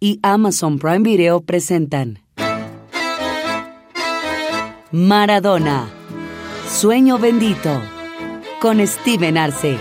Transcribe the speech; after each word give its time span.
y 0.00 0.20
Amazon 0.22 0.78
Prime 0.78 1.00
Video 1.00 1.40
presentan 1.40 2.20
Maradona, 4.90 5.88
Sueño 6.68 7.18
Bendito, 7.18 7.80
con 8.60 8.84
Steven 8.86 9.36
Arce. 9.36 9.76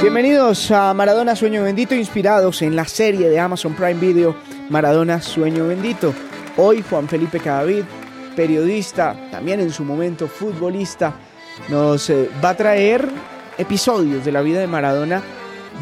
Bienvenidos 0.00 0.70
a 0.70 0.94
Maradona 0.94 1.34
Sueño 1.34 1.64
Bendito, 1.64 1.94
inspirados 1.94 2.62
en 2.62 2.76
la 2.76 2.84
serie 2.84 3.28
de 3.28 3.40
Amazon 3.40 3.74
Prime 3.74 3.94
Video 3.94 4.36
Maradona 4.68 5.20
Sueño 5.20 5.66
Bendito. 5.66 6.14
Hoy 6.56 6.84
Juan 6.88 7.08
Felipe 7.08 7.40
Cadavid, 7.40 7.82
periodista, 8.36 9.16
también 9.30 9.60
en 9.60 9.70
su 9.70 9.84
momento 9.84 10.28
futbolista, 10.28 11.14
nos 11.68 12.08
eh, 12.10 12.30
va 12.42 12.50
a 12.50 12.56
traer 12.56 13.08
episodios 13.58 14.24
de 14.24 14.32
la 14.32 14.42
vida 14.42 14.60
de 14.60 14.66
Maradona, 14.66 15.22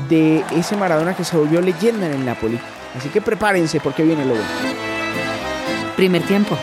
de 0.08 0.44
ese 0.52 0.76
Maradona 0.76 1.14
que 1.14 1.24
se 1.24 1.36
volvió 1.36 1.60
leyenda 1.60 2.06
en 2.06 2.14
el 2.14 2.24
Napoli. 2.24 2.58
Así 2.96 3.08
que 3.08 3.20
prepárense 3.20 3.80
porque 3.80 4.02
viene 4.02 4.24
lo 4.24 4.34
bueno. 4.34 4.48
Primer 5.96 6.22
tiempo. 6.22 6.56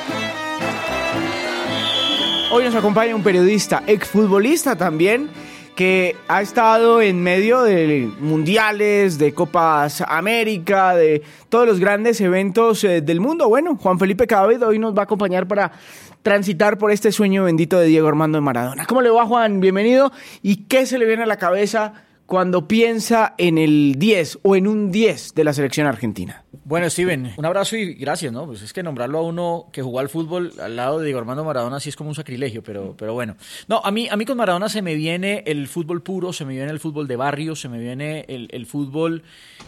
Hoy 2.52 2.64
nos 2.64 2.76
acompaña 2.76 3.16
un 3.16 3.24
periodista, 3.24 3.84
exfutbolista 3.86 4.76
también, 4.78 5.30
que 5.76 6.16
ha 6.30 6.42
estado 6.42 7.02
en 7.02 7.22
medio 7.22 7.64
de 7.64 8.10
mundiales, 8.20 9.18
de 9.18 9.34
Copas 9.34 10.02
América, 10.08 10.96
de 10.96 11.22
todos 11.50 11.68
los 11.68 11.80
grandes 11.80 12.22
eventos 12.22 12.84
eh, 12.86 13.02
del 13.02 13.20
mundo. 13.20 13.50
Bueno, 13.50 13.76
Juan 13.76 14.00
Felipe 14.00 14.26
Cadavid 14.26 14.66
hoy 14.66 14.80
nos 14.80 14.96
va 14.96 15.02
a 15.02 15.04
acompañar 15.04 15.48
para 15.48 15.74
transitar 16.22 16.78
por 16.78 16.92
este 16.92 17.12
sueño 17.12 17.44
bendito 17.44 17.78
de 17.78 17.88
Diego 17.88 18.08
Armando 18.08 18.38
de 18.38 18.42
Maradona. 18.42 18.86
¿Cómo 18.86 19.02
le 19.02 19.10
va, 19.10 19.26
Juan? 19.26 19.60
Bienvenido. 19.60 20.12
¿Y 20.42 20.64
qué 20.68 20.86
se 20.86 20.98
le 20.98 21.06
viene 21.06 21.24
a 21.24 21.28
la 21.28 21.38
cabeza 21.38 22.06
cuando 22.26 22.68
piensa 22.68 23.36
en 23.38 23.58
el 23.58 23.96
10 23.98 24.40
o 24.44 24.56
en 24.56 24.68
un 24.68 24.92
10 24.92 25.34
de 25.36 25.44
la 25.44 25.54
selección 25.54 25.88
argentina? 25.88 26.45
Bueno, 26.64 26.90
Steven, 26.90 27.34
un 27.38 27.46
abrazo 27.46 27.76
y 27.76 27.94
gracias, 27.94 28.32
¿no? 28.32 28.46
Pues 28.46 28.62
es 28.62 28.74
que 28.74 28.84
nombrarlo 28.84 29.20
a 29.20 29.22
uno 29.22 29.68
que 29.72 29.82
jugó 29.82 30.00
al 30.00 30.10
fútbol 30.10 30.54
al 30.62 30.76
lado 30.76 31.00
de 31.00 31.06
Diego 31.06 31.20
Armando 31.20 31.44
Maradona 31.44 31.80
sí 31.80 31.90
es 31.90 31.96
como 31.96 32.10
un 32.10 32.16
sacrilegio, 32.16 32.64
pero, 32.64 32.96
pero 32.98 33.14
bueno. 33.14 33.36
No, 33.68 33.82
a 33.84 33.92
mí, 33.92 34.08
a 34.10 34.16
mí 34.16 34.26
con 34.26 34.38
Maradona 34.38 34.70
se 34.70 34.82
me 34.82 34.96
viene 34.96 35.44
el 35.46 35.68
fútbol 35.68 36.02
puro, 36.02 36.34
se 36.34 36.46
me 36.46 36.54
viene 36.54 36.72
el 36.72 36.80
fútbol 36.80 37.08
de 37.08 37.16
barrio, 37.16 37.56
se 37.56 37.70
me 37.70 37.80
viene 37.80 38.26
el, 38.28 38.48
el 38.52 38.66
fútbol 38.66 39.24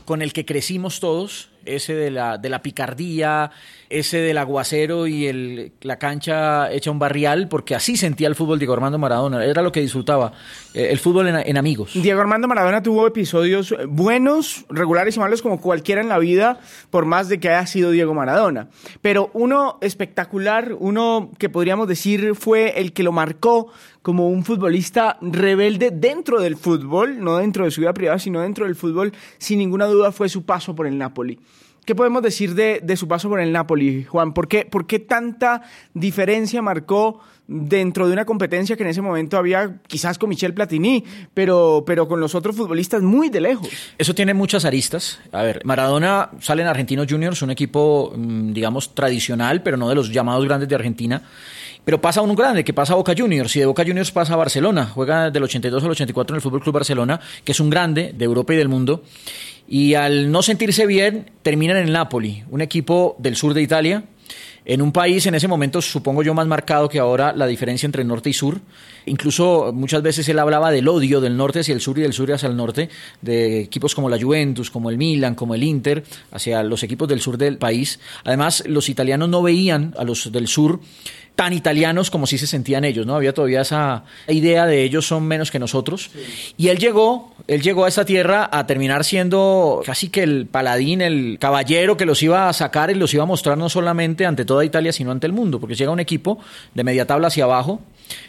con 0.06 0.22
el 0.22 0.34
que 0.34 0.46
crecimos 0.46 1.00
todos, 1.00 1.50
ese 1.68 1.94
de 1.94 2.12
la, 2.12 2.38
de 2.38 2.50
la 2.50 2.62
picardía, 2.62 3.52
ese 3.90 4.18
del 4.18 4.38
aguacero 4.38 5.08
y 5.08 5.28
el, 5.28 5.72
la 5.82 5.98
cancha 5.98 6.72
hecha 6.72 6.92
un 6.92 7.00
barrial, 7.00 7.48
porque 7.48 7.76
así 7.76 7.98
sentía 7.98 8.28
el 8.28 8.36
fútbol 8.36 8.60
Diego 8.60 8.74
Armando 8.74 8.98
Maradona, 8.98 9.44
era 9.44 9.62
lo 9.62 9.72
que 9.72 9.82
disfrutaba, 9.82 10.34
eh, 10.74 10.88
el 10.92 11.00
fútbol 11.00 11.28
en, 11.28 11.36
en, 11.36 11.58
amigos. 11.58 11.92
Diego 11.94 12.20
Armando 12.22 12.48
Maradona 12.48 12.82
tuvo 12.82 13.08
episodios 13.08 13.74
buenos, 13.88 14.66
regulares 14.70 15.16
y 15.16 15.20
malos 15.20 15.42
como 15.42 15.62
cualquiera 15.62 16.02
en 16.02 16.10
la 16.10 16.20
vida, 16.20 16.60
por 16.90 17.06
más 17.06 17.30
de 17.30 17.40
que 17.40 17.50
haya 17.50 17.66
sido 17.66 17.92
Diego 17.92 18.14
Maradona. 18.14 18.70
Pero 19.02 19.30
uno 19.34 19.78
espectacular, 19.82 20.76
uno 20.80 21.32
que 21.38 21.50
podríamos 21.50 21.88
decir 21.88 22.36
fue 22.36 22.80
el 22.80 22.94
que 22.94 23.04
lo 23.04 23.12
marcó 23.12 23.72
como 24.02 24.30
un 24.30 24.46
futbolista 24.46 25.18
rebelde 25.22 25.92
dentro 25.92 26.40
del 26.42 26.56
fútbol, 26.56 27.24
no 27.24 27.38
dentro 27.38 27.66
de 27.66 27.72
su 27.72 27.82
vida 27.82 27.94
privada, 27.94 28.20
sino 28.20 28.42
dentro 28.42 28.66
del 28.66 28.76
fútbol, 28.76 29.12
sin 29.38 29.60
ninguna 29.60 29.86
duda 29.86 30.12
fue 30.12 30.30
su 30.30 30.46
paso 30.46 30.76
por 30.76 30.88
el 30.88 30.98
Napoli. 30.98 31.40
¿Qué 31.88 31.96
podemos 31.96 32.22
decir 32.22 32.54
de, 32.54 32.82
de 32.84 32.98
su 32.98 33.08
paso 33.08 33.30
por 33.30 33.40
el 33.40 33.54
Napoli, 33.54 34.04
Juan? 34.04 34.34
¿Por 34.34 34.50
qué, 34.50 34.66
¿Por 34.66 34.86
qué 34.88 35.00
tanta 35.00 35.62
diferencia 35.94 36.62
marcó 36.62 37.22
dentro 37.48 38.08
de 38.08 38.12
una 38.12 38.26
competencia 38.26 38.76
que 38.76 38.84
en 38.84 38.90
ese 38.90 39.02
momento 39.02 39.38
había 39.38 39.78
quizás 39.88 40.18
con 40.18 40.28
Michel 40.28 40.54
Platini, 40.54 41.06
pero, 41.34 41.86
con 42.10 42.20
los 42.20 42.36
otros 42.36 42.58
futbolistas 42.58 43.02
muy 43.02 43.30
de 43.30 43.40
lejos. 43.40 43.70
Eso 43.98 44.14
tiene 44.14 44.34
muchas 44.34 44.66
aristas. 44.66 45.22
A 45.32 45.44
ver, 45.44 45.62
Maradona 45.64 46.32
sale 46.42 46.62
en 46.62 46.68
Argentinos 46.68 47.08
Juniors, 47.10 47.42
un 47.42 47.52
equipo, 47.52 48.14
digamos, 48.18 48.94
tradicional, 48.94 49.64
pero 49.64 49.78
no 49.78 49.88
de 49.88 49.96
los 49.96 50.12
llamados 50.12 50.44
grandes 50.44 50.68
de 50.68 50.76
Argentina. 50.76 51.22
Pero 51.86 52.02
pasa 52.02 52.22
un 52.22 52.36
grande, 52.36 52.66
que 52.66 52.74
pasa 52.74 52.92
a 52.92 52.96
Boca 52.98 53.14
Juniors, 53.18 53.56
y 53.56 53.62
de 53.62 53.66
Boca 53.66 53.86
Juniors 53.86 54.12
pasa 54.12 54.34
a 54.34 54.36
Barcelona, 54.36 54.92
juega 54.94 55.32
del 55.32 55.44
82 55.44 55.82
al 55.86 55.92
84 55.92 56.34
en 56.34 56.36
el 56.36 56.42
Fútbol 56.42 56.60
Club 56.60 56.74
Barcelona, 56.74 57.22
que 57.46 57.54
es 57.54 57.60
un 57.62 57.70
grande 57.70 58.14
de 58.14 58.26
Europa 58.26 58.54
y 58.54 58.58
del 58.58 58.68
mundo. 58.68 59.04
Y 59.68 59.96
al 59.96 60.32
no 60.32 60.42
sentirse 60.42 60.86
bien, 60.86 61.32
terminan 61.42 61.78
en 61.78 61.92
Napoli, 61.92 62.44
un 62.50 62.62
equipo 62.62 63.16
del 63.20 63.36
sur 63.36 63.54
de 63.54 63.62
Italia, 63.62 64.04
en 64.70 64.82
un 64.82 64.92
país 64.92 65.26
en 65.26 65.34
ese 65.34 65.48
momento, 65.48 65.82
supongo 65.82 66.24
yo, 66.24 66.34
más 66.34 66.46
marcado 66.46 66.90
que 66.90 67.00
ahora 67.00 67.32
la 67.32 67.48
diferencia 67.48 67.86
entre 67.86 68.04
norte 68.04 68.30
y 68.30 68.34
sur. 68.34 68.60
Incluso 69.06 69.72
muchas 69.74 70.02
veces 70.02 70.28
él 70.28 70.40
hablaba 70.40 70.72
del 70.72 70.90
odio 70.90 71.22
del 71.22 71.38
norte 71.38 71.62
hacia 71.62 71.74
el 71.74 71.80
sur 71.80 71.98
y 71.98 72.02
del 72.02 72.12
sur 72.12 72.30
hacia 72.34 72.50
el 72.50 72.58
norte, 72.58 72.90
de 73.22 73.62
equipos 73.62 73.96
como 73.96 74.10
la 74.10 74.20
Juventus, 74.20 74.70
como 74.70 74.90
el 74.90 74.98
Milan, 74.98 75.36
como 75.36 75.56
el 75.56 75.64
Inter, 75.64 76.04
hacia 76.32 76.64
los 76.64 76.84
equipos 76.84 77.08
del 77.08 77.22
sur 77.22 77.38
del 77.38 77.58
país. 77.58 78.02
Además, 78.26 78.66
los 78.68 78.90
italianos 78.90 79.30
no 79.30 79.42
veían 79.42 79.96
a 79.98 80.04
los 80.04 80.34
del 80.34 80.50
sur 80.50 80.82
tan 81.38 81.54
italianos 81.54 82.10
como 82.10 82.26
si 82.26 82.40
se 82.40 82.48
sentían 82.48 82.84
ellos, 82.84 83.06
¿no? 83.06 83.16
Había 83.16 83.32
todavía 83.32 83.62
esa 83.62 84.04
idea 84.28 84.66
de 84.66 84.82
ellos 84.82 85.06
son 85.06 85.24
menos 85.28 85.52
que 85.52 85.60
nosotros. 85.60 86.10
Y 86.58 86.70
él 86.70 86.80
llegó, 86.80 87.32
él 87.46 87.62
llegó 87.62 87.86
a 87.86 87.90
esta 87.90 88.06
tierra 88.06 88.50
a 88.52 88.66
terminar 88.66 89.04
siendo 89.04 89.84
casi 89.86 90.10
que 90.10 90.24
el 90.24 90.48
paladín, 90.48 91.00
el 91.00 91.38
caballero 91.40 91.96
que 91.96 92.08
los 92.08 92.24
iba 92.24 92.50
a 92.50 92.54
sacar 92.54 92.90
y 92.90 92.96
los 92.96 93.14
iba 93.14 93.22
a 93.22 93.28
mostrar 93.28 93.56
no 93.56 93.70
solamente 93.70 94.26
ante 94.26 94.46
toda 94.46 94.66
Italia, 94.66 94.92
sino 94.92 95.12
ante 95.12 95.28
el 95.28 95.34
mundo, 95.34 95.60
porque 95.60 95.76
llega 95.76 95.92
un 95.92 96.00
equipo 96.00 96.40
de 96.74 96.84
media 96.84 97.06
tabla 97.06 97.28
hacia 97.28 97.44
abajo, 97.44 97.82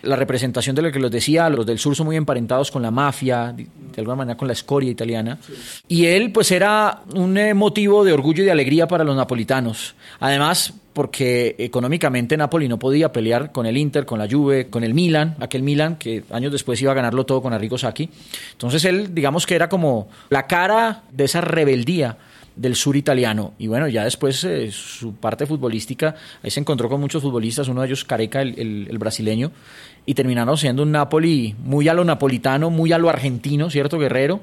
la 0.03 0.17
representación 0.17 0.77
de 0.77 0.83
lo 0.83 0.93
que 0.93 0.99
los 0.99 1.11
decía, 1.11 1.49
los 1.49 1.65
del 1.65 1.79
sur 1.79 1.97
son 1.97 2.07
muy 2.07 2.17
emparentados 2.17 2.71
con 2.71 2.83
la 2.83 2.91
mafia, 2.91 3.55
de, 3.57 3.67
alguna 3.97 4.17
manera 4.17 4.37
con 4.37 4.49
la 4.49 4.53
escoria 4.53 4.91
italiana. 4.91 5.39
Y 5.89 6.05
él, 6.05 6.31
pues, 6.31 6.51
era 6.51 7.05
un 7.15 7.39
eh, 7.39 7.55
motivo 7.55 8.05
de 8.05 8.13
orgullo 8.13 8.43
y 8.43 8.47
de 8.47 8.53
alegría 8.53 8.87
para 8.87 9.03
los 9.03 9.17
napolitanos. 9.17 9.95
Además, 10.21 10.75
porque 10.93 11.54
económicamente 11.59 12.37
Napoli 12.37 12.69
no 12.69 12.78
podía 12.78 13.12
pelear 13.12 13.53
con 13.53 13.66
el 13.66 13.76
Inter, 13.76 14.04
con 14.04 14.19
la 14.19 14.28
Juve, 14.28 14.69
con 14.69 14.82
el 14.82 14.94
Milan, 14.94 15.37
aquel 15.41 15.62
Milan 15.62 15.97
que 15.97 16.25
años 16.31 16.53
después 16.53 16.81
iba 16.82 16.93
a 16.93 16.94
ganarlo 16.94 17.25
todo 17.25 17.41
con 17.43 17.53
Arrigo 17.53 17.78
Sacchi. 17.78 18.09
Entonces 18.53 18.84
él, 18.84 19.15
digamos 19.15 19.46
que 19.46 19.55
era 19.55 19.69
como 19.69 20.08
la 20.31 20.46
cara 20.46 21.05
de 21.12 21.25
esa 21.25 21.40
rebeldía 21.40 22.17
del 22.58 22.75
sur 22.75 22.96
italiano. 22.96 23.55
Y 23.58 23.69
bueno, 23.69 23.88
ya 23.88 24.05
después 24.05 24.43
eh, 24.44 24.70
su 24.73 25.14
parte 25.14 25.46
futbolística, 25.46 26.17
ahí 26.43 26.50
se 26.50 26.61
encontró 26.61 26.88
con 26.88 27.00
muchos 27.00 27.23
futbolistas, 27.23 27.69
uno 27.69 27.82
de 27.82 27.87
ellos 27.87 28.05
Careca, 28.05 28.43
el, 28.43 28.58
el, 28.58 28.87
el, 28.91 28.99
brasileño, 28.99 29.52
y 30.05 30.14
terminaron 30.14 30.56
siendo 30.56 30.82
un 30.82 30.91
Napoli 30.91 31.55
muy 31.64 31.88
a 31.88 31.94
lo 31.94 32.05
napolitano, 32.05 32.70
muy 32.70 32.93
a 32.93 32.99
lo 32.99 33.08
argentino, 33.08 33.70
¿cierto, 33.70 33.99
Guerrero? 33.99 34.41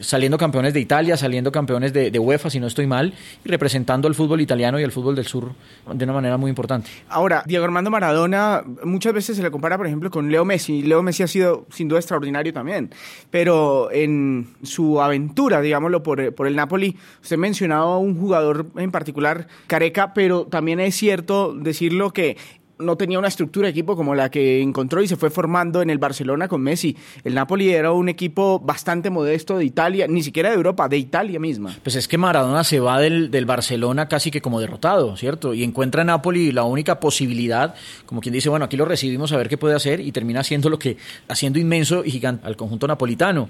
Saliendo 0.00 0.38
campeones 0.38 0.74
de 0.74 0.80
Italia, 0.80 1.16
saliendo 1.16 1.52
campeones 1.52 1.92
de, 1.92 2.18
UEFA, 2.18 2.50
si 2.50 2.60
no 2.60 2.66
estoy 2.66 2.86
mal, 2.86 3.14
y 3.44 3.48
representando 3.48 4.08
al 4.08 4.14
fútbol 4.14 4.40
italiano 4.40 4.78
y 4.80 4.84
al 4.84 4.92
fútbol 4.92 5.14
del 5.14 5.26
sur 5.26 5.52
de 5.92 6.04
una 6.04 6.12
manera 6.12 6.36
muy 6.36 6.48
importante. 6.48 6.90
Ahora, 7.08 7.42
Diego 7.46 7.64
Armando 7.64 7.90
Maradona 7.90 8.62
muchas 8.84 9.12
veces 9.12 9.36
se 9.36 9.42
le 9.42 9.50
compara, 9.50 9.76
por 9.76 9.86
ejemplo, 9.86 10.10
con 10.10 10.30
Leo 10.30 10.44
Messi. 10.44 10.82
Leo 10.82 11.02
Messi 11.02 11.22
ha 11.22 11.28
sido 11.28 11.66
sin 11.70 11.88
duda 11.88 11.98
extraordinario 11.98 12.52
también, 12.52 12.90
pero 13.30 13.90
en 13.90 14.48
su 14.62 15.00
aventura, 15.00 15.60
digámoslo, 15.60 16.02
por, 16.02 16.34
por 16.34 16.46
el 16.46 16.56
Napoli, 16.56 16.96
usted 17.22 17.36
mencionaba 17.36 17.94
a 17.94 17.98
un 17.98 18.18
jugador 18.18 18.66
en 18.76 18.90
particular, 18.90 19.48
Careca, 19.66 20.14
pero 20.14 20.46
también 20.46 20.80
es 20.80 20.94
cierto 20.94 21.54
decirlo 21.54 22.12
que 22.12 22.36
no 22.78 22.96
tenía 22.96 23.18
una 23.18 23.28
estructura 23.28 23.66
de 23.66 23.70
equipo 23.70 23.96
como 23.96 24.14
la 24.14 24.30
que 24.30 24.60
encontró 24.60 25.02
y 25.02 25.08
se 25.08 25.16
fue 25.16 25.30
formando 25.30 25.82
en 25.82 25.90
el 25.90 25.98
Barcelona 25.98 26.48
con 26.48 26.60
Messi. 26.60 26.96
El 27.24 27.34
Napoli 27.34 27.70
era 27.70 27.92
un 27.92 28.08
equipo 28.08 28.58
bastante 28.60 29.10
modesto 29.10 29.58
de 29.58 29.64
Italia, 29.64 30.06
ni 30.08 30.22
siquiera 30.22 30.50
de 30.50 30.56
Europa, 30.56 30.88
de 30.88 30.98
Italia 30.98 31.40
misma. 31.40 31.76
Pues 31.82 31.96
es 31.96 32.08
que 32.08 32.18
Maradona 32.18 32.64
se 32.64 32.80
va 32.80 33.00
del, 33.00 33.30
del 33.30 33.46
Barcelona 33.46 34.08
casi 34.08 34.30
que 34.30 34.40
como 34.40 34.60
derrotado, 34.60 35.16
¿cierto? 35.16 35.54
Y 35.54 35.64
encuentra 35.64 36.02
en 36.02 36.08
Napoli 36.08 36.52
la 36.52 36.64
única 36.64 37.00
posibilidad, 37.00 37.74
como 38.04 38.20
quien 38.20 38.32
dice, 38.32 38.48
bueno, 38.48 38.64
aquí 38.66 38.76
lo 38.76 38.84
recibimos 38.84 39.32
a 39.32 39.36
ver 39.36 39.48
qué 39.48 39.56
puede 39.56 39.74
hacer 39.74 40.00
y 40.00 40.12
termina 40.12 40.40
haciendo 40.40 40.68
lo 40.68 40.78
que, 40.78 40.96
haciendo 41.28 41.58
inmenso 41.58 42.04
y 42.04 42.10
gigante 42.10 42.46
al 42.46 42.56
conjunto 42.56 42.86
napolitano. 42.86 43.48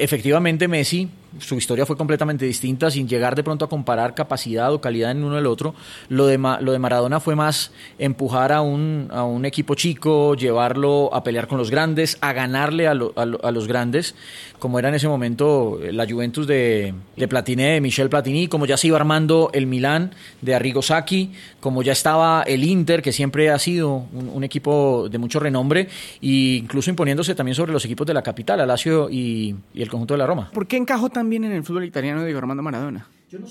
Efectivamente, 0.00 0.68
Messi, 0.68 1.08
su 1.38 1.56
historia 1.56 1.84
fue 1.84 1.96
completamente 1.96 2.44
distinta, 2.46 2.90
sin 2.90 3.06
llegar 3.06 3.34
de 3.36 3.44
pronto 3.44 3.64
a 3.64 3.68
comparar 3.68 4.14
capacidad 4.14 4.72
o 4.72 4.80
calidad 4.80 5.10
en 5.10 5.22
uno 5.24 5.36
del 5.36 5.46
otro. 5.46 5.74
Lo 6.08 6.26
de, 6.26 6.38
Ma- 6.38 6.60
lo 6.60 6.72
de 6.72 6.78
Maradona 6.78 7.20
fue 7.20 7.36
más 7.36 7.70
empujar 7.98 8.52
a 8.52 8.62
un, 8.62 9.08
a 9.10 9.24
un 9.24 9.44
equipo 9.44 9.74
chico, 9.74 10.34
llevarlo 10.34 11.10
a 11.12 11.22
pelear 11.22 11.46
con 11.46 11.58
los 11.58 11.70
grandes, 11.70 12.16
a 12.20 12.32
ganarle 12.32 12.86
a, 12.88 12.94
lo- 12.94 13.12
a 13.16 13.26
lo- 13.26 13.44
a 13.44 13.50
los 13.50 13.68
grandes, 13.68 14.14
como 14.58 14.78
era 14.78 14.88
en 14.88 14.94
ese 14.94 15.06
momento 15.08 15.78
la 15.92 16.06
Juventus 16.08 16.46
de, 16.46 16.94
de 17.16 17.28
Platini, 17.28 17.62
de 17.64 17.80
Michel 17.80 18.08
Platini, 18.08 18.48
como 18.48 18.64
ya 18.66 18.76
se 18.76 18.86
iba 18.88 18.96
armando 18.96 19.50
el 19.52 19.66
Milán 19.66 20.14
de 20.40 20.54
Arrigo 20.54 20.82
Sacchi, 20.82 21.32
como 21.60 21.82
ya 21.82 21.92
estaba 21.92 22.42
el 22.42 22.64
Inter, 22.64 23.02
que 23.02 23.12
siempre 23.12 23.50
ha 23.50 23.58
sido 23.58 24.06
un, 24.12 24.44
equipo 24.44 25.08
de 25.10 25.18
mucho 25.18 25.38
renombre, 25.40 25.88
e 26.22 26.56
incluso 26.56 26.88
imponiéndose 26.90 27.34
también 27.34 27.54
sobre 27.54 27.72
los 27.72 27.84
equipos 27.84 28.06
de 28.06 28.14
la 28.14 28.22
capital, 28.22 28.60
Alacio 28.60 29.10
y 29.10 29.54
el 29.74 29.87
conjunto 29.88 30.14
de 30.14 30.18
la 30.18 30.26
Roma. 30.26 30.50
¿Por 30.52 30.66
qué 30.66 30.76
encajó 30.76 31.10
tan 31.10 31.28
bien 31.30 31.44
en 31.44 31.52
el 31.52 31.64
fútbol 31.64 31.84
italiano 31.84 32.24
Diego 32.24 32.38
Armando 32.38 32.62
Maradona? 32.62 33.06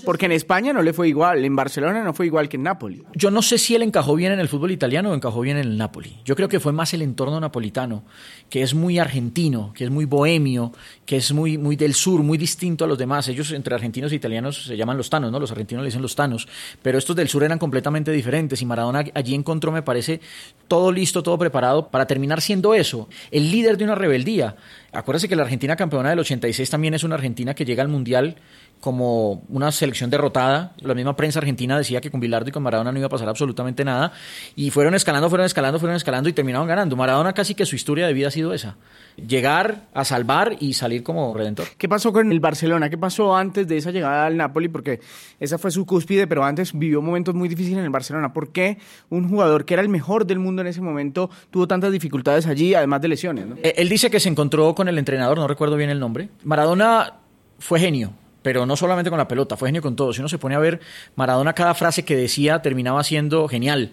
Porque 0.05 0.25
en 0.25 0.31
España 0.31 0.73
no 0.73 0.81
le 0.81 0.91
fue 0.91 1.07
igual, 1.07 1.45
en 1.45 1.55
Barcelona 1.55 2.03
no 2.03 2.13
fue 2.13 2.25
igual 2.25 2.49
que 2.49 2.57
en 2.57 2.63
Napoli. 2.63 3.03
Yo 3.13 3.29
no 3.29 3.43
sé 3.43 3.59
si 3.59 3.75
él 3.75 3.83
encajó 3.83 4.15
bien 4.15 4.31
en 4.31 4.39
el 4.39 4.47
fútbol 4.47 4.71
italiano 4.71 5.11
o 5.11 5.13
encajó 5.13 5.41
bien 5.41 5.57
en 5.57 5.67
el 5.67 5.77
Napoli. 5.77 6.17
Yo 6.25 6.35
creo 6.35 6.49
que 6.49 6.59
fue 6.59 6.73
más 6.73 6.93
el 6.95 7.03
entorno 7.03 7.39
napolitano, 7.39 8.03
que 8.49 8.63
es 8.63 8.73
muy 8.73 8.97
argentino, 8.97 9.73
que 9.75 9.83
es 9.83 9.91
muy 9.91 10.05
bohemio, 10.05 10.71
que 11.05 11.17
es 11.17 11.31
muy, 11.31 11.59
muy 11.59 11.75
del 11.75 11.93
sur, 11.93 12.23
muy 12.23 12.39
distinto 12.39 12.85
a 12.85 12.87
los 12.87 12.97
demás. 12.97 13.27
Ellos 13.27 13.51
entre 13.51 13.75
argentinos 13.75 14.11
e 14.11 14.15
italianos 14.15 14.63
se 14.63 14.75
llaman 14.75 14.97
los 14.97 15.11
tanos, 15.11 15.31
¿no? 15.31 15.39
Los 15.39 15.51
argentinos 15.51 15.83
le 15.83 15.89
dicen 15.89 16.01
los 16.01 16.15
tanos, 16.15 16.47
pero 16.81 16.97
estos 16.97 17.15
del 17.15 17.27
sur 17.27 17.43
eran 17.43 17.59
completamente 17.59 18.11
diferentes 18.11 18.61
y 18.61 18.65
Maradona 18.65 19.05
allí 19.13 19.35
encontró, 19.35 19.71
me 19.71 19.83
parece, 19.83 20.21
todo 20.67 20.91
listo, 20.91 21.21
todo 21.21 21.37
preparado 21.37 21.89
para 21.89 22.07
terminar 22.07 22.41
siendo 22.41 22.73
eso, 22.73 23.09
el 23.29 23.51
líder 23.51 23.77
de 23.77 23.83
una 23.83 23.95
rebeldía. 23.95 24.55
Acuérdese 24.91 25.29
que 25.29 25.35
la 25.35 25.43
Argentina 25.43 25.75
campeona 25.75 26.09
del 26.09 26.19
86 26.19 26.67
también 26.69 26.95
es 26.95 27.03
una 27.03 27.15
Argentina 27.15 27.53
que 27.53 27.65
llega 27.65 27.83
al 27.83 27.89
Mundial 27.89 28.37
como 28.79 29.43
una 29.49 29.71
selección 29.71 30.09
derrotada. 30.09 30.73
La 30.79 30.93
misma 30.93 31.15
prensa 31.15 31.39
argentina 31.39 31.77
decía 31.77 32.01
que 32.01 32.11
con 32.11 32.19
Bilardo 32.19 32.49
y 32.49 32.51
con 32.51 32.63
Maradona 32.63 32.91
no 32.91 32.97
iba 32.97 33.07
a 33.07 33.09
pasar 33.09 33.27
absolutamente 33.27 33.83
nada. 33.83 34.11
Y 34.55 34.69
fueron 34.69 34.95
escalando, 34.95 35.29
fueron 35.29 35.45
escalando, 35.45 35.79
fueron 35.79 35.95
escalando 35.95 36.29
y 36.29 36.33
terminaron 36.33 36.67
ganando. 36.67 36.95
Maradona 36.95 37.33
casi 37.33 37.55
que 37.55 37.65
su 37.65 37.75
historia 37.75 38.07
de 38.07 38.13
vida 38.13 38.27
ha 38.27 38.31
sido 38.31 38.53
esa. 38.53 38.77
Llegar 39.15 39.87
a 39.93 40.05
salvar 40.05 40.57
y 40.59 40.73
salir 40.73 41.03
como 41.03 41.33
redentor. 41.33 41.67
¿Qué 41.77 41.89
pasó 41.89 42.13
con 42.13 42.31
el 42.31 42.39
Barcelona? 42.39 42.89
¿Qué 42.89 42.97
pasó 42.97 43.35
antes 43.35 43.67
de 43.67 43.77
esa 43.77 43.91
llegada 43.91 44.27
al 44.27 44.37
Napoli? 44.37 44.67
Porque 44.67 44.99
esa 45.39 45.57
fue 45.57 45.71
su 45.71 45.85
cúspide, 45.85 46.27
pero 46.27 46.43
antes 46.43 46.77
vivió 46.77 47.01
momentos 47.01 47.33
muy 47.33 47.49
difíciles 47.49 47.79
en 47.79 47.85
el 47.85 47.89
Barcelona. 47.89 48.31
¿Por 48.31 48.51
qué 48.51 48.77
un 49.09 49.27
jugador 49.27 49.65
que 49.65 49.73
era 49.73 49.81
el 49.81 49.89
mejor 49.89 50.25
del 50.25 50.39
mundo 50.39 50.61
en 50.61 50.67
ese 50.67 50.81
momento 50.81 51.29
tuvo 51.49 51.67
tantas 51.67 51.91
dificultades 51.91 52.45
allí, 52.45 52.75
además 52.75 53.01
de 53.01 53.07
lesiones? 53.07 53.47
¿no? 53.47 53.55
Eh, 53.63 53.73
Él 53.77 53.89
dice 53.89 54.11
que 54.11 54.19
se 54.19 54.29
encontró 54.29 54.75
con 54.75 54.87
el 54.87 54.97
entrenador, 54.97 55.37
no 55.37 55.47
recuerdo 55.47 55.77
bien 55.77 55.89
el 55.89 55.99
nombre. 55.99 56.29
Maradona 56.43 57.15
fue 57.59 57.79
genio, 57.79 58.13
pero 58.47 58.65
no 58.65 58.77
solamente 58.77 59.09
con 59.09 59.17
la 59.17 59.27
pelota, 59.27 59.57
fue 59.57 59.67
genio 59.67 59.81
con 59.81 59.97
todo. 59.97 60.13
Si 60.13 60.21
uno 60.21 60.29
se 60.29 60.37
pone 60.37 60.55
a 60.55 60.59
ver, 60.59 60.79
Maradona 61.17 61.51
cada 61.51 61.73
frase 61.73 62.05
que 62.05 62.15
decía 62.15 62.61
terminaba 62.61 63.03
siendo 63.03 63.45
genial. 63.49 63.91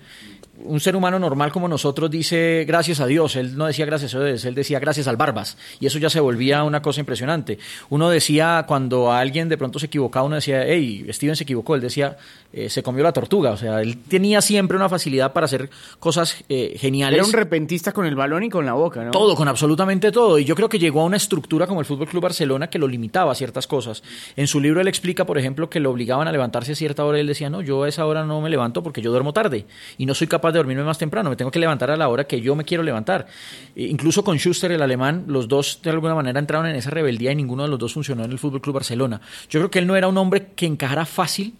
Un 0.63 0.81
ser 0.81 0.95
humano 0.95 1.19
normal 1.19 1.51
como 1.51 1.67
nosotros 1.69 2.11
dice 2.11 2.65
gracias 2.67 3.01
a 3.01 3.07
Dios, 3.07 3.37
él 3.37 3.57
no 3.57 3.67
decía 3.67 3.87
gracias 3.87 4.15
a 4.15 4.25
Dios, 4.25 4.45
él 4.45 4.55
decía 4.55 4.79
gracias 4.79 5.09
al 5.09 5.17
Barbas, 5.17 5.57
y 5.81 5.87
eso 5.87 5.99
ya 5.99 6.09
se 6.09 6.21
volvía 6.21 6.63
una 6.63 6.81
cosa 6.81 7.01
impresionante. 7.01 7.59
Uno 7.91 8.09
decía, 8.09 8.65
cuando 8.67 9.11
a 9.11 9.19
alguien 9.19 9.49
de 9.49 9.59
pronto 9.59 9.79
se 9.79 9.87
equivocaba, 9.87 10.27
uno 10.27 10.37
decía, 10.37 10.65
hey, 10.65 11.07
Steven 11.11 11.37
se 11.37 11.43
equivocó, 11.43 11.75
él 11.75 11.81
decía, 11.81 12.17
eh, 12.53 12.71
se 12.71 12.83
comió 12.83 13.03
la 13.03 13.13
tortuga, 13.13 13.51
o 13.51 13.57
sea, 13.57 13.81
él 13.81 13.99
tenía 14.09 14.41
siempre 14.41 14.77
una 14.77 14.89
facilidad 14.89 15.33
para 15.33 15.47
hacer 15.47 15.71
cosas 15.99 16.45
eh, 16.49 16.77
geniales. 16.79 17.19
Era 17.19 17.27
un 17.27 17.33
repentista 17.33 17.93
con 17.93 18.07
el 18.07 18.15
balón 18.15 18.45
y 18.45 18.49
con 18.49 18.65
la 18.65 18.75
boca, 18.75 19.03
¿no? 19.03 19.11
Todo, 19.11 19.35
con 19.35 19.49
absolutamente 19.49 20.13
todo. 20.13 20.39
Y 20.39 20.45
yo 20.45 20.55
creo 20.55 20.69
que 20.69 20.79
llegó 20.79 21.01
a 21.01 21.05
una 21.05 21.17
estructura 21.17 21.67
como 21.67 21.81
el 21.81 21.87
Fútbol 21.87 22.09
Club 22.09 22.23
Barcelona 22.23 22.69
que 22.69 22.79
lo 22.79 22.87
limitaba 22.87 23.33
a 23.33 23.35
ciertas 23.35 23.67
cosas. 23.67 24.03
En 24.37 24.47
su 24.47 24.61
libro 24.61 24.81
él 24.81 24.89
explica, 24.89 25.27
por 25.27 25.37
ejemplo, 25.37 25.69
que 25.69 25.81
lo 25.81 25.91
obligaban 25.91 26.29
a 26.29 26.33
levantarse 26.33 26.73
a 26.73 26.75
cierta 26.77 27.05
hora 27.05 27.19
y 27.19 27.23
él 27.23 27.27
decía, 27.27 27.51
no, 27.51 27.61
yo 27.61 27.83
a 27.83 27.89
esa 27.89 28.07
hora 28.07 28.25
no 28.25 28.41
me 28.41 28.51
levanto 28.51 28.83
porque 28.83 29.03
yo 29.03 29.11
duermo 29.11 29.33
tarde 29.33 29.67
y 29.99 30.07
no 30.07 30.15
soy 30.15 30.29
capaz 30.29 30.44
de 30.53 30.59
dormirme 30.59 30.85
más 30.85 30.99
temprano, 30.99 31.31
me 31.31 31.37
tengo 31.37 31.51
que 31.51 31.59
levantar 31.59 31.91
a 31.91 31.97
la 31.97 32.09
hora 32.09 32.25
que 32.25 32.41
yo 32.41 32.55
me 32.55 32.65
quiero 32.65 32.83
levantar. 32.83 33.27
E 33.75 33.85
incluso 33.85 34.25
con 34.25 34.37
Schuster, 34.39 34.73
el 34.73 34.83
alemán, 34.83 35.25
los 35.29 35.49
dos 35.49 35.81
de 35.83 35.91
alguna 35.91 36.15
manera 36.15 36.39
entraron 36.39 36.67
en 36.67 36.77
esa 36.77 36.91
rebeldía 36.91 37.33
y 37.33 37.37
ninguno 37.37 37.65
de 37.65 37.69
los 37.69 37.79
dos 37.79 37.95
funcionó 37.95 38.25
en 38.25 38.33
el 38.33 38.39
Fútbol 38.39 38.61
Club 38.61 38.75
Barcelona. 38.75 39.21
Yo 39.49 39.61
creo 39.61 39.71
que 39.71 39.79
él 39.79 39.87
no 39.87 39.97
era 39.97 40.09
un 40.09 40.19
hombre 40.19 40.49
que 40.55 40.67
encajara 40.67 41.07
fácil 41.07 41.55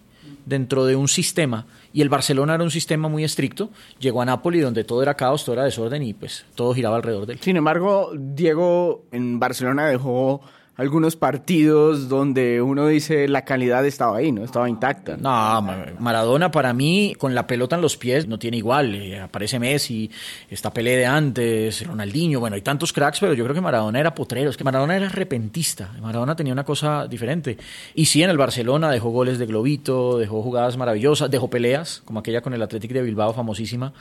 dentro 0.45 0.85
de 0.85 0.95
un 0.95 1.07
sistema 1.07 1.65
y 1.93 2.01
el 2.01 2.09
Barcelona 2.09 2.55
era 2.55 2.63
un 2.63 2.71
sistema 2.71 3.07
muy 3.07 3.23
estricto, 3.23 3.69
llegó 3.99 4.21
a 4.21 4.25
Nápoles 4.25 4.61
donde 4.61 4.83
todo 4.83 5.01
era 5.01 5.15
caos, 5.15 5.45
todo 5.45 5.53
era 5.53 5.63
desorden 5.63 6.03
y 6.03 6.13
pues 6.13 6.45
todo 6.55 6.73
giraba 6.73 6.97
alrededor 6.97 7.25
de 7.25 7.33
él. 7.33 7.39
Sin 7.41 7.57
embargo, 7.57 8.11
Diego 8.13 9.05
en 9.11 9.39
Barcelona 9.39 9.87
dejó 9.87 10.41
algunos 10.77 11.15
partidos 11.15 12.09
donde 12.09 12.61
uno 12.61 12.87
dice 12.87 13.27
la 13.29 13.45
calidad 13.45 13.85
estaba 13.85 14.17
ahí, 14.17 14.31
¿no? 14.31 14.43
Estaba 14.43 14.67
intacta. 14.69 15.15
No, 15.15 15.61
Ma- 15.61 15.85
Maradona 15.99 16.51
para 16.51 16.73
mí, 16.73 17.15
con 17.17 17.33
la 17.33 17.47
pelota 17.47 17.77
en 17.77 17.81
los 17.81 17.95
pies, 17.95 18.27
no 18.27 18.37
tiene 18.37 18.57
igual. 18.57 18.93
Eh, 18.93 19.19
aparece 19.21 19.57
Messi, 19.57 20.11
está 20.49 20.73
Pelé 20.73 20.97
de 20.97 21.05
antes, 21.05 21.85
Ronaldinho, 21.87 22.39
bueno, 22.41 22.55
hay 22.55 22.61
tantos 22.61 22.91
cracks, 22.91 23.19
pero 23.21 23.33
yo 23.33 23.43
creo 23.45 23.55
que 23.55 23.61
Maradona 23.61 23.99
era 24.01 24.13
potrero, 24.13 24.49
es 24.49 24.57
que 24.57 24.63
Maradona 24.65 24.97
era 24.97 25.07
repentista, 25.07 25.91
Maradona 26.01 26.35
tenía 26.35 26.51
una 26.51 26.65
cosa 26.65 27.07
diferente. 27.07 27.57
Y 27.93 28.05
sí, 28.05 28.21
en 28.21 28.29
el 28.29 28.37
Barcelona 28.37 28.91
dejó 28.91 29.11
goles 29.11 29.39
de 29.39 29.45
globito, 29.45 30.17
dejó 30.17 30.41
jugadas 30.41 30.75
maravillosas, 30.75 31.31
dejó 31.31 31.49
peleas, 31.49 32.01
como 32.03 32.19
aquella 32.19 32.41
con 32.41 32.53
el 32.53 32.61
Athletic 32.61 32.91
de 32.91 33.01
Bilbao, 33.01 33.33
famosísima, 33.33 33.93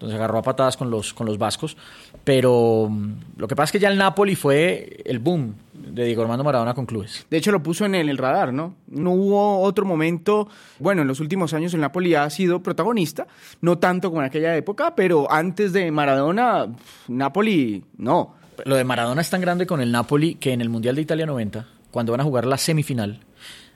se 0.00 0.14
agarró 0.14 0.38
a 0.38 0.42
patadas 0.42 0.76
con 0.76 0.90
los, 0.90 1.12
con 1.12 1.26
los 1.26 1.38
vascos. 1.38 1.76
Pero 2.24 2.86
mm, 2.88 3.12
lo 3.38 3.48
que 3.48 3.56
pasa 3.56 3.64
es 3.66 3.72
que 3.72 3.78
ya 3.80 3.88
el 3.88 3.98
Napoli 3.98 4.36
fue 4.36 4.98
el 5.04 5.18
boom 5.18 5.54
de 5.80 6.04
Diego 6.04 6.22
Armando 6.22 6.44
Maradona 6.44 6.74
con 6.74 6.86
clubes. 6.86 7.26
De 7.30 7.36
hecho, 7.36 7.52
lo 7.52 7.62
puso 7.62 7.84
en 7.84 7.94
el, 7.94 8.08
el 8.08 8.18
radar, 8.18 8.52
¿no? 8.52 8.74
No 8.88 9.12
hubo 9.12 9.60
otro 9.60 9.84
momento. 9.84 10.48
Bueno, 10.78 11.02
en 11.02 11.08
los 11.08 11.20
últimos 11.20 11.54
años 11.54 11.74
el 11.74 11.80
Napoli 11.80 12.14
ha 12.14 12.28
sido 12.30 12.62
protagonista, 12.62 13.26
no 13.60 13.78
tanto 13.78 14.10
como 14.10 14.22
en 14.22 14.26
aquella 14.26 14.56
época, 14.56 14.94
pero 14.94 15.30
antes 15.30 15.72
de 15.72 15.90
Maradona, 15.90 16.68
Napoli 17.08 17.84
no. 17.96 18.34
Lo 18.64 18.76
de 18.76 18.84
Maradona 18.84 19.20
es 19.20 19.30
tan 19.30 19.40
grande 19.40 19.66
con 19.66 19.80
el 19.80 19.90
Napoli 19.90 20.34
que 20.34 20.52
en 20.52 20.60
el 20.60 20.68
Mundial 20.68 20.96
de 20.96 21.02
Italia 21.02 21.26
90, 21.26 21.66
cuando 21.90 22.12
van 22.12 22.20
a 22.20 22.24
jugar 22.24 22.46
la 22.46 22.58
semifinal, 22.58 23.20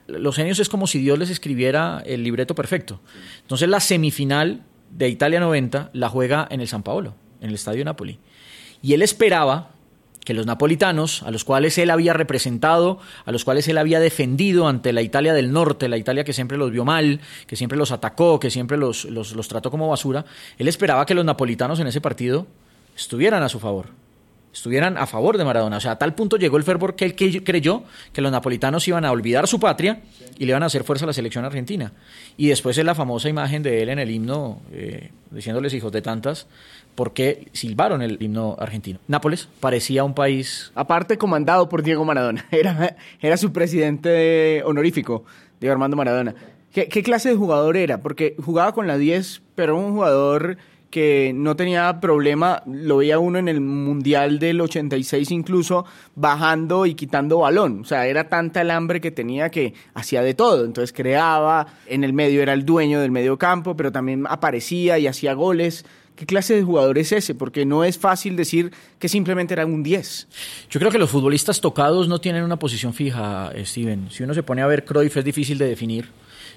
los 0.07 0.37
genios 0.37 0.59
es 0.59 0.69
como 0.69 0.87
si 0.87 0.99
Dios 0.99 1.19
les 1.19 1.31
escribiera 1.31 2.03
el 2.05 2.23
libreto 2.23 2.55
perfecto. 2.55 3.01
Entonces 3.43 3.69
la 3.69 3.81
semifinal 3.81 4.63
de 4.91 5.09
Italia 5.09 5.41
90 5.41 5.91
la 5.93 6.09
juega 6.09 6.47
en 6.51 6.61
el 6.61 6.69
San 6.69 6.83
Paolo, 6.83 7.15
en 7.41 7.49
el 7.49 7.55
Estadio 7.55 7.85
Napoli. 7.85 8.19
Y 8.83 8.93
él 8.93 9.03
esperaba 9.03 9.71
que 10.25 10.35
los 10.35 10.47
napolitanos, 10.47 11.23
a 11.23 11.31
los 11.31 11.45
cuales 11.45 11.77
él 11.79 11.91
había 11.91 12.13
representado, 12.13 12.99
a 13.25 13.33
los 13.33 13.45
cuales 13.45 13.69
él 13.69 13.79
había 13.79 14.01
defendido 14.01 14.69
ante 14.69 14.93
la 14.93 15.03
Italia 15.03 15.35
del 15.35 15.53
norte, 15.53 15.89
la 15.89 15.99
Italia 15.99 16.25
que 16.25 16.33
siempre 16.33 16.59
los 16.59 16.71
vio 16.71 16.85
mal, 16.85 17.21
que 17.47 17.57
siempre 17.57 17.79
los 17.79 17.93
atacó, 17.93 18.41
que 18.41 18.51
siempre 18.51 18.77
los, 18.77 19.05
los, 19.05 19.49
trató 19.49 19.71
como 19.71 19.89
basura, 19.89 20.25
él 20.59 20.69
esperaba 20.69 21.07
que 21.07 21.15
los 21.15 21.25
napolitanos 21.25 21.79
en 21.81 21.87
ese 21.87 22.01
partido 22.01 22.47
estuvieran 22.97 23.43
a 23.43 23.49
su 23.49 23.61
favor 23.61 24.04
estuvieran 24.55 24.97
a 24.97 25.07
favor 25.07 25.37
de 25.37 25.45
Maradona. 25.45 25.77
O 25.77 25.81
sea, 25.81 25.93
a 25.93 25.99
tal 25.99 26.15
punto 26.15 26.37
llegó 26.37 26.57
el 26.57 26.63
fervor 26.63 26.95
que 26.95 27.05
él 27.05 27.15
creyó 27.15 27.83
que 28.13 28.23
los 28.23 28.31
napolitanos 28.31 28.87
iban 28.87 29.05
a 29.05 29.11
olvidar 29.11 29.49
su 29.49 29.59
patria 29.59 30.01
y 30.39 30.47
le 30.47 30.53
iban 30.53 30.63
a 30.63 30.67
hacer 30.67 30.85
fuerza 30.85 31.05
a 31.05 31.09
la 31.09 31.13
selección 31.13 31.45
argentina. 31.45 31.93
Y 32.37 32.49
después 32.49 32.79
es 32.79 32.85
la 32.85 32.95
famosa 32.95 33.29
imagen 33.29 33.63
de 33.63 33.83
él 33.83 33.89
en 33.89 33.99
el 33.99 34.11
himno, 34.11 34.63
eh, 34.73 35.11
diciéndoles 35.31 35.75
hijos 35.75 35.91
de 35.91 36.03
tantas, 36.03 36.47
porque 36.95 37.49
silbaron 37.53 38.01
el 38.01 38.23
himno 38.23 38.57
argentino. 38.59 39.01
Nápoles 39.09 39.49
parecía 39.59 40.05
un 40.05 40.15
país 40.15 40.71
Aparte, 40.77 41.19
comandado 41.19 41.69
por 41.69 41.83
Diego 41.83 42.05
Maradona. 42.05 42.47
Era, 42.53 42.97
era 43.21 43.37
su 43.37 43.53
presidente 43.53 44.63
honorífico, 44.65 45.25
Diego 45.61 45.73
Armando 45.73 45.97
Maradona. 45.97 46.35
¿Qué, 46.73 46.89
qué 46.89 47.03
clase 47.03 47.29
de 47.29 47.37
jugador 47.37 47.77
era? 47.77 48.01
Porque 48.01 48.37
jugaba 48.43 48.73
con 48.73 48.87
la 48.87 48.99
10, 48.99 49.43
pero 49.55 49.77
un 49.77 49.93
jugador 49.93 50.59
que 50.95 51.33
no 51.35 51.57
tenía 51.57 51.99
problema, 51.99 52.63
lo 52.67 52.99
veía 52.99 53.19
uno 53.19 53.41
en 53.41 53.49
el 53.49 53.61
Mundial 53.61 54.39
del 54.39 54.61
86 54.61 55.29
incluso, 55.33 55.85
bajando 56.15 56.87
y 56.87 56.95
quitando 56.95 57.41
balón. 57.41 57.81
O 57.81 57.85
sea, 57.85 58.07
era 58.07 58.29
tanta 58.29 58.61
el 58.61 58.71
hambre 58.71 59.01
que 59.01 59.11
tenía 59.11 59.51
que 59.51 59.75
hacía 59.95 60.23
de 60.23 60.35
todo. 60.35 60.65
Entonces 60.65 60.93
creaba, 60.93 61.67
en 61.89 62.05
el 62.05 62.13
medio 62.13 62.43
era 62.43 62.53
el 62.53 62.65
dueño 62.65 63.01
del 63.01 63.11
medio 63.11 63.37
campo, 63.37 63.75
pero 63.77 63.91
también 63.91 64.25
aparecía 64.29 64.97
y 65.01 65.09
hacía 65.09 65.35
goles. 65.35 65.85
¿Qué 66.17 66.27
clase 66.27 66.55
de 66.55 66.63
jugador 66.63 66.97
es 66.99 67.11
ese? 67.11 67.35
Porque 67.35 67.67
no 67.67 67.83
es 67.83 67.99
fácil 67.99 68.37
decir 68.37 68.71
que 69.01 69.09
simplemente 69.09 69.53
era 69.55 69.67
un 69.67 69.83
10. 69.83 70.29
Yo 70.71 70.79
creo 70.79 70.93
que 70.93 70.99
los 70.99 71.11
futbolistas 71.11 71.61
tocados 71.61 72.07
no 72.07 72.21
tienen 72.21 72.45
una 72.45 72.57
posición 72.59 72.95
fija, 72.95 73.53
Steven. 73.65 74.11
Si 74.11 74.23
uno 74.23 74.33
se 74.33 74.45
pone 74.45 74.63
a 74.63 74.67
ver 74.67 74.85
Cruyff 74.85 75.17
es 75.17 75.25
difícil 75.25 75.59
de 75.59 75.67
definir. 75.67 76.09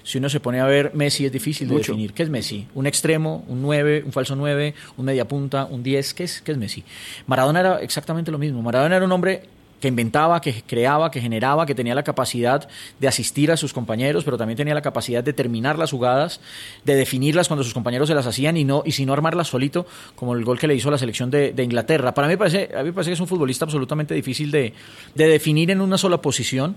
Si 0.04 0.18
uno 0.18 0.28
se 0.28 0.38
pone 0.38 0.60
a 0.60 0.64
ver 0.66 0.92
Messi 0.94 1.26
es 1.26 1.32
difícil 1.32 1.66
de 1.68 1.74
Mucho. 1.74 1.92
definir. 1.92 2.12
¿Qué 2.12 2.22
es 2.22 2.30
Messi? 2.30 2.68
¿Un 2.74 2.86
extremo, 2.86 3.44
un 3.48 3.60
9, 3.60 4.04
un 4.06 4.12
falso 4.12 4.36
9, 4.36 4.74
un 4.96 5.04
media 5.04 5.26
punta, 5.26 5.64
un 5.64 5.82
10? 5.82 6.14
¿Qué 6.14 6.24
es, 6.24 6.40
¿Qué 6.40 6.52
es 6.52 6.58
Messi? 6.58 6.84
Maradona 7.26 7.60
era 7.60 7.80
exactamente 7.80 8.30
lo 8.30 8.38
mismo. 8.38 8.62
Maradona 8.62 8.96
era 8.96 9.04
un 9.04 9.12
hombre 9.12 9.42
que 9.80 9.88
inventaba, 9.88 10.40
que 10.40 10.62
creaba, 10.66 11.10
que 11.10 11.20
generaba, 11.20 11.66
que 11.66 11.74
tenía 11.74 11.94
la 11.94 12.02
capacidad 12.02 12.68
de 12.98 13.08
asistir 13.08 13.52
a 13.52 13.56
sus 13.56 13.72
compañeros, 13.72 14.24
pero 14.24 14.36
también 14.36 14.56
tenía 14.56 14.74
la 14.74 14.82
capacidad 14.82 15.22
de 15.22 15.32
terminar 15.32 15.78
las 15.78 15.90
jugadas, 15.90 16.40
de 16.84 16.94
definirlas 16.96 17.48
cuando 17.48 17.64
sus 17.64 17.74
compañeros 17.74 18.08
se 18.08 18.14
las 18.14 18.26
hacían 18.26 18.56
y 18.56 18.64
no 18.64 18.82
y 18.84 18.92
si 18.92 19.06
no 19.06 19.12
armarlas 19.12 19.48
solito, 19.48 19.86
como 20.14 20.34
el 20.34 20.44
gol 20.44 20.58
que 20.58 20.66
le 20.66 20.74
hizo 20.74 20.88
a 20.88 20.92
la 20.92 20.98
selección 20.98 21.30
de, 21.30 21.54
Inglaterra. 21.58 22.14
Para 22.14 22.28
mí 22.28 22.36
parece, 22.36 22.70
a 22.74 22.78
mí 22.78 22.86
me 22.86 22.92
parece 22.92 23.10
que 23.10 23.14
es 23.14 23.20
un 23.20 23.26
futbolista 23.26 23.64
absolutamente 23.64 24.14
difícil 24.14 24.50
de, 24.50 24.72
de 25.14 25.28
definir 25.28 25.70
en 25.70 25.80
una 25.80 25.98
sola 25.98 26.20
posición. 26.22 26.76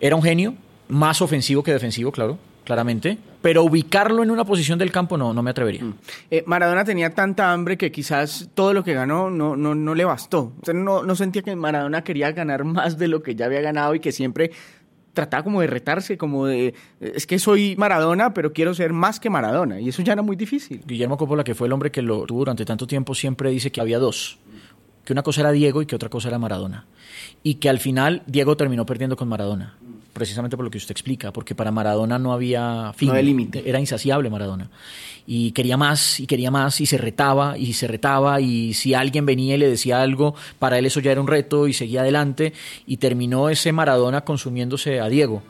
Era 0.00 0.16
un 0.16 0.22
genio, 0.22 0.54
más 0.88 1.22
ofensivo 1.22 1.62
que 1.62 1.72
defensivo, 1.72 2.12
claro, 2.12 2.38
claramente, 2.64 3.18
pero 3.40 3.64
ubicarlo 3.64 4.22
en 4.22 4.30
una 4.30 4.44
posición 4.44 4.78
del 4.78 4.92
campo 4.92 5.16
no, 5.16 5.34
no 5.34 5.42
me 5.42 5.50
atrevería. 5.50 5.82
Eh, 6.30 6.44
Maradona 6.46 6.84
tenía 6.84 7.10
tanta 7.14 7.52
hambre 7.52 7.76
que 7.76 7.90
quizás 7.90 8.50
todo 8.54 8.72
lo 8.72 8.84
que 8.84 8.94
ganó 8.94 9.30
no, 9.30 9.56
no, 9.56 9.74
no 9.74 9.94
le 9.94 10.04
bastó. 10.04 10.52
Usted 10.58 10.74
no, 10.74 11.02
no 11.02 11.14
sentía 11.14 11.42
que 11.42 11.56
Maradona 11.56 12.04
quería 12.04 12.32
ganar 12.32 12.64
más 12.64 12.98
de 12.98 13.08
lo 13.08 13.22
que 13.22 13.34
ya 13.34 13.46
había 13.46 13.60
ganado 13.60 13.94
y 13.94 14.00
que 14.00 14.12
siempre 14.12 14.52
trataba 15.12 15.44
como 15.44 15.60
de 15.60 15.66
retarse, 15.66 16.16
como 16.16 16.46
de, 16.46 16.74
es 17.00 17.26
que 17.26 17.38
soy 17.38 17.74
Maradona, 17.76 18.32
pero 18.34 18.52
quiero 18.52 18.74
ser 18.74 18.92
más 18.92 19.20
que 19.20 19.30
Maradona. 19.30 19.80
Y 19.80 19.88
eso 19.88 20.02
ya 20.02 20.14
era 20.14 20.22
muy 20.22 20.36
difícil. 20.36 20.82
Guillermo 20.86 21.16
Coppola, 21.16 21.44
que 21.44 21.54
fue 21.54 21.66
el 21.66 21.72
hombre 21.72 21.90
que 21.90 22.02
lo 22.02 22.24
tuvo 22.24 22.40
durante 22.40 22.64
tanto 22.64 22.86
tiempo, 22.86 23.14
siempre 23.14 23.50
dice 23.50 23.70
que 23.70 23.80
había 23.80 23.98
dos. 23.98 24.38
Que 25.04 25.12
una 25.12 25.22
cosa 25.22 25.40
era 25.40 25.52
Diego 25.52 25.82
y 25.82 25.86
que 25.86 25.96
otra 25.96 26.08
cosa 26.08 26.28
era 26.28 26.38
Maradona. 26.38 26.86
Y 27.42 27.56
que 27.56 27.68
al 27.68 27.80
final 27.80 28.22
Diego 28.26 28.56
terminó 28.56 28.86
perdiendo 28.86 29.16
con 29.16 29.28
Maradona. 29.28 29.76
Precisamente 30.12 30.56
por 30.56 30.64
lo 30.64 30.70
que 30.70 30.78
usted 30.78 30.90
explica, 30.90 31.32
porque 31.32 31.54
para 31.54 31.70
Maradona 31.70 32.18
no 32.18 32.32
había 32.32 32.92
fin. 32.94 33.08
No 33.08 33.14
había 33.14 33.24
límite. 33.24 33.62
Era 33.66 33.80
insaciable 33.80 34.28
Maradona. 34.28 34.68
Y 35.26 35.52
quería 35.52 35.76
más, 35.76 36.20
y 36.20 36.26
quería 36.26 36.50
más, 36.50 36.80
y 36.80 36.86
se 36.86 36.98
retaba, 36.98 37.56
y 37.56 37.72
se 37.72 37.86
retaba, 37.86 38.40
y 38.40 38.74
si 38.74 38.92
alguien 38.92 39.24
venía 39.24 39.54
y 39.54 39.58
le 39.58 39.68
decía 39.68 40.02
algo, 40.02 40.34
para 40.58 40.78
él 40.78 40.86
eso 40.86 41.00
ya 41.00 41.12
era 41.12 41.20
un 41.20 41.28
reto, 41.28 41.68
y 41.68 41.72
seguía 41.72 42.00
adelante, 42.02 42.52
y 42.86 42.98
terminó 42.98 43.48
ese 43.48 43.72
Maradona 43.72 44.22
consumiéndose 44.22 45.00
a 45.00 45.08
Diego. 45.08 45.42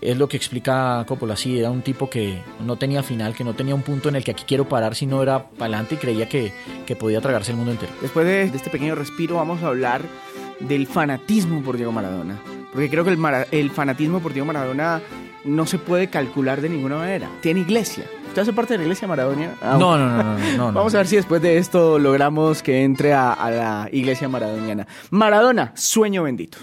Es 0.00 0.18
lo 0.18 0.28
que 0.28 0.36
explica 0.36 1.02
Coppola, 1.08 1.34
sí, 1.34 1.58
era 1.58 1.70
un 1.70 1.80
tipo 1.80 2.10
que 2.10 2.38
no 2.60 2.76
tenía 2.76 3.02
final, 3.02 3.34
que 3.34 3.42
no 3.42 3.54
tenía 3.54 3.74
un 3.74 3.82
punto 3.82 4.10
en 4.10 4.16
el 4.16 4.22
que 4.24 4.32
aquí 4.32 4.44
quiero 4.46 4.68
parar, 4.68 4.94
sino 4.94 5.22
era 5.22 5.48
para 5.48 5.76
adelante 5.76 5.94
y 5.94 5.98
creía 5.98 6.28
que, 6.28 6.52
que 6.84 6.94
podía 6.94 7.22
tragarse 7.22 7.52
el 7.52 7.56
mundo 7.56 7.72
entero. 7.72 7.92
Después 8.02 8.26
de, 8.26 8.50
de 8.50 8.56
este 8.56 8.68
pequeño 8.68 8.94
respiro 8.94 9.36
vamos 9.36 9.62
a 9.62 9.68
hablar 9.68 10.02
del 10.60 10.86
fanatismo 10.86 11.62
por 11.62 11.76
Diego 11.76 11.92
Maradona. 11.92 12.38
Porque 12.72 12.90
creo 12.90 13.04
que 13.04 13.10
el, 13.10 13.16
mara- 13.18 13.46
el 13.50 13.70
fanatismo 13.70 14.20
por 14.20 14.32
Diego 14.32 14.46
Maradona 14.46 15.00
no 15.44 15.66
se 15.66 15.78
puede 15.78 16.08
calcular 16.08 16.60
de 16.60 16.68
ninguna 16.68 16.96
manera. 16.96 17.28
Tiene 17.40 17.60
iglesia. 17.60 18.04
¿Usted 18.28 18.42
hace 18.42 18.52
parte 18.52 18.74
de 18.74 18.78
la 18.78 18.84
iglesia 18.84 19.06
Maradona? 19.06 19.50
Ah, 19.62 19.76
No, 19.78 19.96
no, 19.96 20.08
no, 20.08 20.22
no, 20.22 20.38
no, 20.38 20.56
no. 20.56 20.72
Vamos 20.72 20.94
a 20.94 20.98
ver 20.98 21.06
si 21.06 21.16
después 21.16 21.40
de 21.42 21.58
esto 21.58 21.98
logramos 22.00 22.62
que 22.62 22.82
entre 22.82 23.12
a, 23.12 23.32
a 23.32 23.50
la 23.50 23.88
iglesia 23.92 24.28
maradoniana. 24.28 24.86
Maradona, 25.10 25.70
sueño 25.76 26.24
bendito. 26.24 26.58